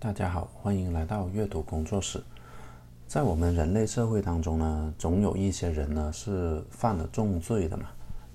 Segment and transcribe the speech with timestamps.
[0.00, 2.22] 大家好，欢迎来到阅读工作室。
[3.08, 7.86] 在我们人类社会当中呢，总有一些人呢是犯了重罪的嘛，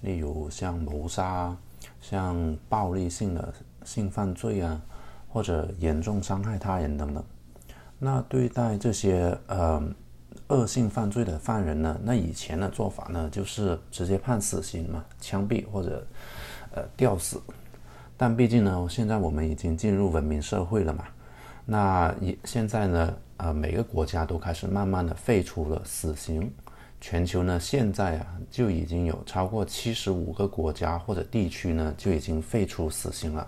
[0.02, 1.56] 例如像谋杀、
[2.02, 3.54] 像暴力性的
[3.86, 4.82] 性犯罪啊，
[5.30, 7.24] 或者严重伤害他人等等。
[7.98, 9.82] 那对待这些呃
[10.50, 16.06] 恶性犯罪的犯人呢，那以前的做法呢就是直接判死刑嘛，枪毙或者
[16.76, 17.42] 呃吊死。
[18.18, 21.06] 但毕竟呢，现在我们已经进入文明社会了嘛。
[21.66, 26.52] 那也现在呢，呃，每个国家都开始慢慢的废除了死刑。
[27.00, 33.46] 全球呢，现在啊，就已经有超过七十五个国家或者地区呢，就已经废除死刑了。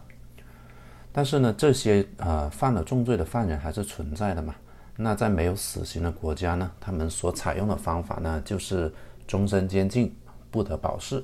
[1.12, 4.56] 但是呢，这些呃犯了重罪的犯人还是存在的嘛。
[4.98, 8.94] 那在没有死刑的国家呢，他们所采用的方法呢，就是
[9.28, 10.16] 终身监禁，
[10.52, 11.24] 不得保释，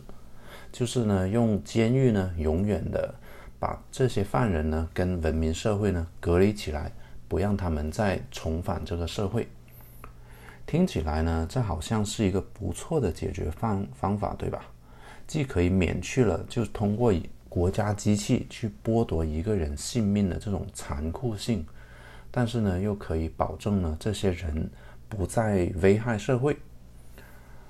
[0.72, 3.16] 就是呢，用监狱呢，永远的。
[3.62, 6.92] 把这些犯人呢跟文明社会呢隔离起来，
[7.28, 9.48] 不让他们再重返这个社会。
[10.66, 14.66] 听起来呢，这好像是一个不错的解决方方法，对吧？
[15.28, 17.14] 既可以免去了就通过
[17.48, 21.64] 国家机器去剥夺一个人性命的这种残酷性，
[22.32, 24.68] 但是呢，又可以保证呢这些人
[25.08, 26.58] 不再危害社会。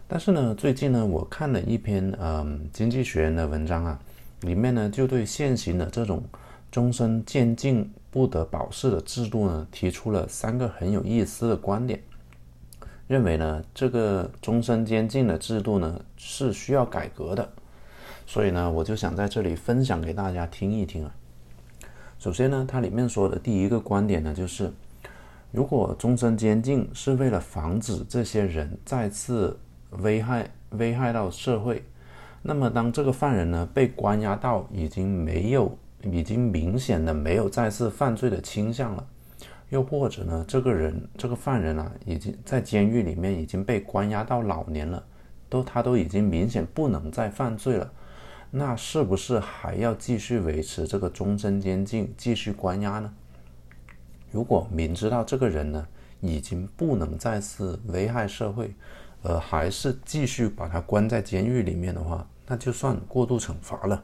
[0.07, 3.99] 但是呢，最近呢，我看了一篇嗯经济学人的文章啊。
[4.41, 6.23] 里面呢，就对现行的这种
[6.71, 12.01] 终身监禁不得保释的制度呢，提出了三个很有意思的观点，
[13.07, 17.47] 认为呢，这个终身监禁的制度呢是需要改革的，
[18.25, 21.13] 所以呢，我就想在这里分享给大家听一听啊。
[22.17, 24.71] 首先呢，它里面说的第一个观点呢，就是
[25.51, 29.59] 如果终身监禁是为了防止这些人再次
[29.99, 31.83] 危害危害到社会。
[32.43, 39.07] 那么，当这个犯人呢被关押到已经没有、已经明显的没有再次犯罪的倾向了，
[39.69, 45.03] 又或者呢，这个人这个犯人啊已经在监狱里面已经被关押到老年了，
[45.49, 47.91] 都他都已经明显不能再犯罪了，
[48.49, 53.13] 那是不是还要继续维持这个终身监禁，继续关押呢？
[54.31, 55.87] 如果明知道这个人呢
[56.21, 58.73] 已经不能再次危害社会，
[59.21, 64.03] 而还是继续把他关在监狱里面的话，那就算过度惩罚了。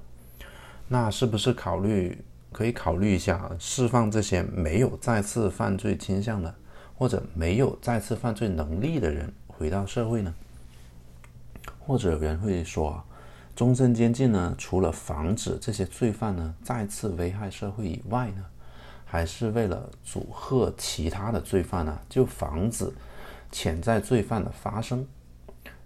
[0.87, 2.17] 那是不是考虑
[2.53, 6.55] 可以考虑一下释放这些没有再次犯罪倾向的，
[6.97, 10.33] 或者没有再次犯罪能力的人回到社会呢？
[11.77, 13.03] 或者有人会说，
[13.53, 18.45] 终身监禁呢，除了防止这些罪犯呢再次危害社会以外呢，
[19.03, 22.89] 还是为了阻吓其他的罪犯呢，就防止。
[23.51, 25.05] 潜在罪犯的发生，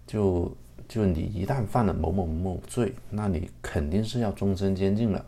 [0.06, 0.56] 就
[0.88, 5.24] 就你一旦犯了某某某罪，那你肯定是要终身监禁了，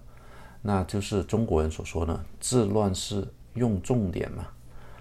[0.60, 4.46] 那就是中国人所说的治乱世用重点嘛。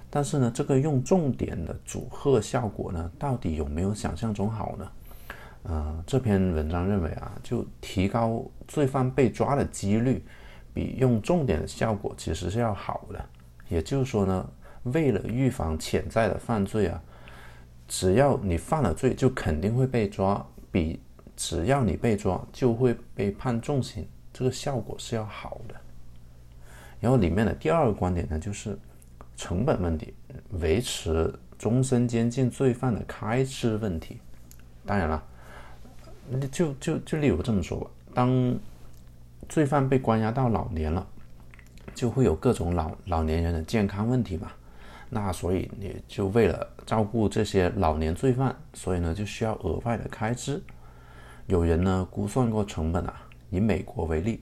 [0.10, 4.92] 但是呢，这个用重点的阻吓效果呢，到底有没有想象中好呢？
[5.64, 10.24] 呃，这篇文章认为啊，就提高罪犯被抓的几率，
[10.74, 13.26] 比用重点的效果其实是要好的。
[13.70, 14.50] 也就是说呢，
[14.84, 17.02] 为了预防潜在的犯罪啊。
[17.88, 21.00] 只要你犯了罪，就肯定会被抓，比
[21.36, 25.76] 只要你被抓就会被判重刑，这个效果是要好的。
[27.00, 28.78] 然后里面的第二个观点呢，就是
[29.36, 30.14] 成本问题，
[30.62, 34.20] 维持终身监禁罪犯的开支问题。
[34.86, 35.24] 当然了，
[36.52, 38.58] 就就就例如这么说吧，当
[39.50, 41.06] 罪犯被关押到老年了，
[41.94, 44.52] 就会有各种老老年人的健康问题嘛。
[45.14, 50.60] 那所以你就为了照顾这些老年罪犯，所以呢就需要额外的开支。
[51.46, 53.22] 有人呢估算过成本啊，
[53.52, 54.42] 以美国为例，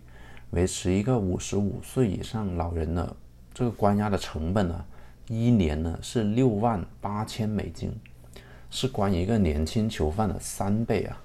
[0.52, 3.14] 维持一个五十五岁以上老人的
[3.54, 4.86] 这个关押的成本呢，
[5.28, 7.94] 一年呢是六万八千美金，
[8.70, 11.22] 是关一个年轻囚犯的三倍啊。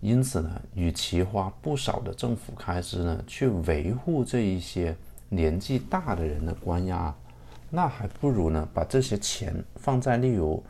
[0.00, 4.94] 因此呢，与其花不少的政府开支呢去维护这一些
[5.30, 7.12] 年纪大的人的关押。
[7.74, 10.62] 那还不如呢，把这些钱放在例如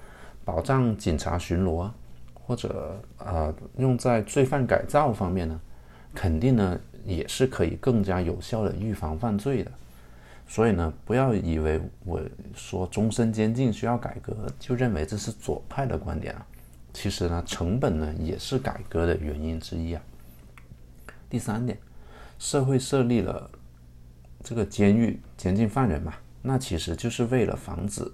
[0.42, 1.90] 保障警察巡逻，
[2.32, 5.60] 或者呃用在罪犯改造方面呢，
[6.14, 9.70] 肯定呢也是可以更加有效的预防犯罪的。
[10.48, 12.22] 所以呢，不要以为我
[12.54, 16.46] 说终身监禁需要改革，就认为这是左派的观点啊。
[16.94, 20.02] 其实呢，成本呢也是改革的原因之一啊。
[21.28, 21.76] 第三点，
[22.38, 23.50] 社会设立了
[24.42, 26.14] 这个监狱监禁犯人嘛。
[26.46, 28.06] 那其实就是为了防止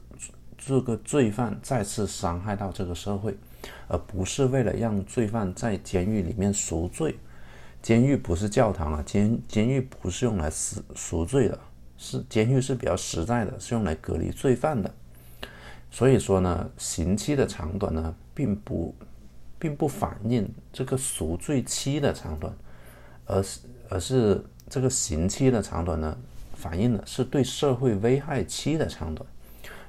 [0.56, 3.37] 这个罪犯再次伤害到这个社会，
[3.88, 7.19] 而不是为了让罪犯在监狱里面赎罪。
[7.82, 11.59] 监狱不是教堂啊，监监狱不是用来赎赎罪的，
[11.99, 14.94] 是监狱是比较实在的，是用来隔离罪犯的。
[15.91, 18.94] 所以说呢，刑期的长短呢，并不
[19.59, 22.55] 并不反映这个赎罪期的长短，
[23.27, 26.17] 而是而是这个刑期的长短呢，
[26.60, 29.26] 反映的是对社会危害期的长短。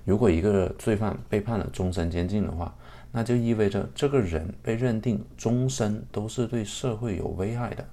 [0.06, 2.74] 如果一个罪犯被判了终身监禁的话，
[3.12, 7.86] 那就意味着这个人被认定终身都是对社会有危害的。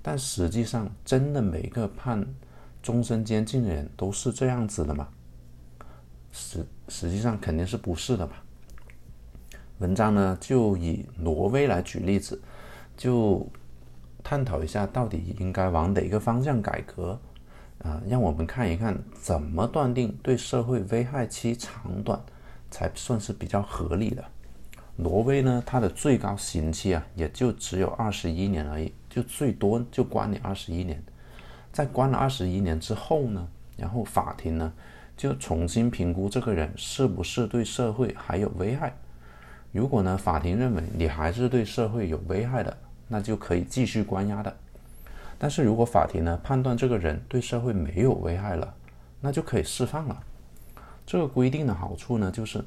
[0.00, 2.24] 但实际上，真的每个判
[2.82, 5.08] 终身监禁的人都是这样子的吗？
[6.32, 8.42] 实实际上肯定是不是的吧。
[9.80, 12.40] 文章呢就以挪威来举例子，
[12.96, 13.46] 就
[14.22, 17.20] 探讨一下到底应该往哪个方向改革
[17.82, 18.00] 啊？
[18.08, 22.20] 让我们看一看怎么断定对社会危害期长短
[22.70, 24.24] 才算是比较合理的。
[24.96, 31.02] 挪威呢，它的最高刑期啊也就只有二十一年而已，就最多就关你二十一年。
[31.72, 34.72] 在关了二十一年之后呢，然后法庭呢。
[35.16, 38.90] 就重新评估这个人是不是对社会还有危害。
[39.70, 42.74] 如果呢，法庭认为你还是对社会有危害的，
[43.06, 44.56] 那就可以继续关押的。
[45.42, 48.74] 但是如果法庭呢判断这个人对社会没有危害了，
[49.22, 50.22] 那就可以释放了。
[51.06, 52.62] 这个规定的好处呢，就是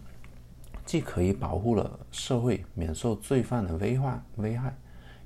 [0.84, 4.76] 既可以保护了社会免受罪犯的危害危害，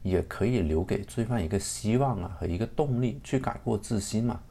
[0.03, 4.41] 也可以留给罪犯一个希望啊和一个动力去改过自新嘛。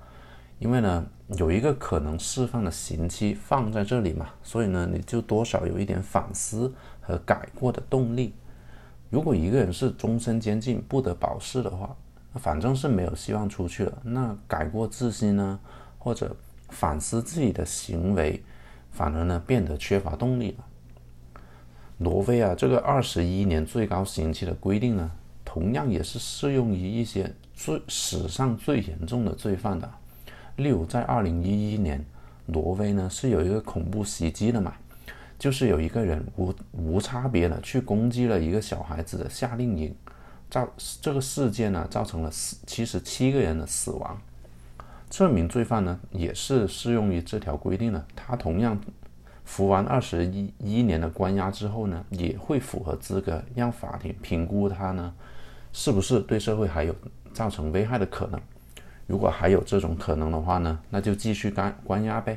[0.58, 1.06] 因为呢，
[1.37, 6.72] 有一个可能释放的刑期放在这里嘛，所以呢，你就多少有一点反思
[7.02, 8.34] 和改过的动力。
[9.10, 11.94] 如果一个人是终身监禁不得保释的话，
[12.38, 13.99] 反正是没有希望出去了。
[14.03, 15.59] 那改过自新呢，
[15.99, 16.35] 或者
[16.69, 18.43] 反思自己的行为，
[18.93, 20.65] 反而呢变得缺乏动力了。
[21.99, 25.11] 挪威啊，这个二十一年最高刑期的规定呢，
[25.44, 29.91] 同样也是适用于一些最史上最严重的罪犯的。
[30.56, 32.05] 例如，在二零一一年，
[32.44, 34.75] 挪威呢是有一个恐怖袭击的嘛，
[35.39, 39.94] 就是有一个人无无差别的去攻击了一个小孩子的夏令营，
[40.50, 40.69] 造
[41.00, 44.20] 这个事件呢造成了四七十七个人的死亡。
[45.08, 48.78] 这名罪犯呢也是适用于这条规定的，他同样
[49.44, 55.14] 服完二十一一年的关押之后呢，也会符合资格让法庭评估他呢
[55.72, 56.94] 是不是对社会还有
[57.32, 58.40] 造成危害的可能。
[59.06, 62.37] 如果还有这种可能的话呢，那就继续关关押呗；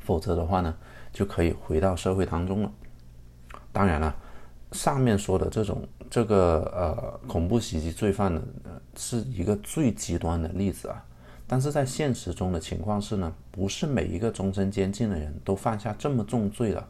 [0.00, 0.74] 否则的话呢，
[1.12, 2.72] 就可以回到社会当中了。
[3.72, 4.16] 当然了，
[4.72, 8.42] 上面说的这种这个呃恐怖袭击罪犯呢，
[8.96, 11.04] 是一个最极端的例子啊。
[11.46, 16.88] 但是在现实中的情况是呢，不是每一个终身监禁的人都犯下这么重罪了。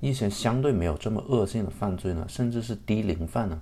[0.00, 3.58] 一些相对没有这么恶性的犯罪呢，甚至是低龄犯呢，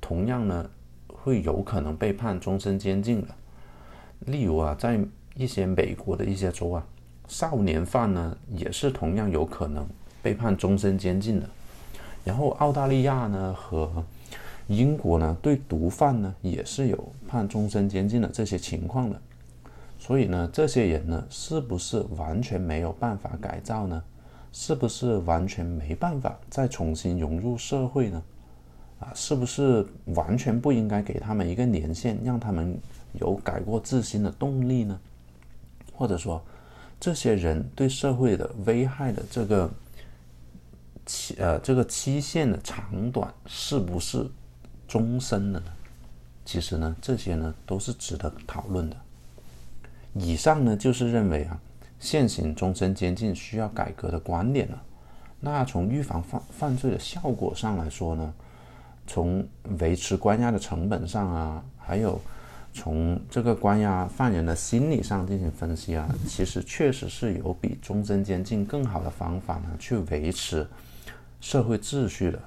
[0.00, 0.68] 同样呢
[1.06, 3.28] 会有可能被判终身监禁的。
[4.26, 4.98] 例如啊，在
[5.36, 6.84] 一些美国的一些州啊，
[7.28, 9.86] 少年犯呢也是同样有可能
[10.20, 11.48] 被判终身监禁的。
[12.24, 14.04] 然后澳大利亚呢和
[14.70, 19.20] 英国呢对毒贩呢也是有判终身监禁的这些情况的。
[19.98, 24.02] 所以呢，这些人呢是不是完全没有办法改造呢？
[24.52, 28.22] 是不是完全没办法再重新融入社会呢？
[29.00, 32.78] 啊，是不是完全不应该给他们一个年限，让他们？
[33.14, 34.96] 有改过自新的动力呢，
[35.92, 36.40] 或者说，
[37.00, 39.68] 这些人对社会的危害的这个
[41.04, 44.24] 期呃这个期限的长短是不是
[44.90, 45.66] 终身的呢？
[46.44, 48.96] 其实呢，这些呢都是值得讨论的。
[50.14, 51.56] 以上呢就是认为啊，
[52.00, 54.82] 现行终身监禁需要改革的观点了。
[55.38, 58.34] 那从预防犯犯罪的效果上来说呢，
[59.06, 59.46] 从
[59.78, 62.20] 维持关押的成本上啊，还有。
[62.72, 70.64] 从这个关押犯人的心理上进行分析啊，其实确实是有比终身监禁更好的方法呢，去维持
[71.40, 72.40] 社会秩序的。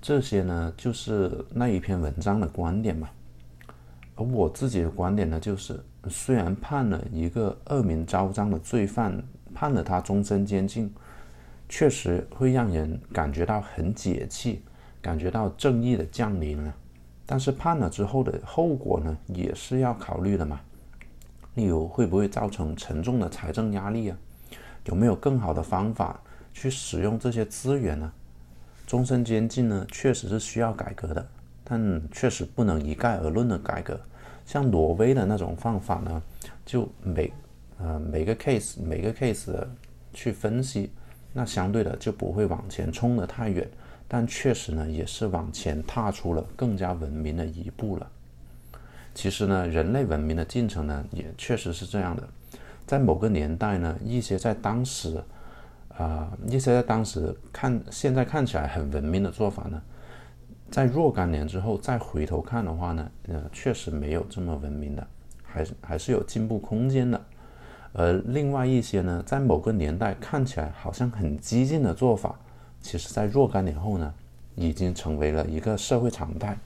[0.00, 3.08] 这些呢，就是那一篇文章的观点嘛。
[4.16, 5.78] 而我自己的观点呢，就是
[6.08, 9.22] 虽然判了一个恶名昭彰的罪犯，
[9.54, 10.92] 判了他终身监禁，
[11.68, 14.62] 确实会让人感觉到很解气，
[15.02, 16.74] 感觉到正义的降临了。
[17.26, 20.60] 但是判了之后的后果呢，也是要考虑的嘛。
[21.54, 24.16] 例如会不会造成沉重的财政压力啊？
[24.86, 26.20] 有没有更好的方法
[26.54, 28.10] 去使用这些资源呢？
[28.90, 31.24] 终身监禁呢，确实是需要改革的，
[31.62, 34.00] 但确实不能一概而论的改革。
[34.44, 36.20] 像挪威的那种方法呢，
[36.66, 37.32] 就每
[37.78, 39.64] 呃每个 case 每个 case
[40.12, 40.90] 去分析，
[41.32, 43.64] 那相对的就不会往前冲得太远。
[44.08, 48.10] 但确实呢，也是往前踏出了更加文明的一步了。
[49.14, 52.28] 其实呢，人类文明的进程呢，也确实是这样的。
[52.88, 55.22] 在某个年代呢，一些在当时，
[56.00, 59.82] 啊，一些在当时看现在看起来很文明的做法呢，
[60.70, 65.06] 在若干年之后再回头看的话呢，呃，确实没有这么文明的，
[65.42, 67.20] 还是还是有进步空间的。
[67.92, 72.38] 而另外一些呢，在某个年代看起来好像很激进的做法，
[72.80, 74.14] 其实在若干年后呢，
[74.54, 76.56] 已经成为了一个社会常态，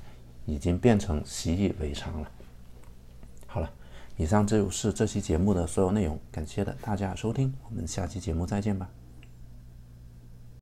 [0.47, 2.29] 已经变成习以为常了。
[3.47, 3.71] 好了。
[4.17, 8.89] 以上就是这期节目的所有内容，感谢的大家收听，我们下期节目再见吧。